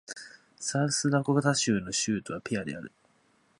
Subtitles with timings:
[0.59, 2.91] サウスダコタ州の州都はピアである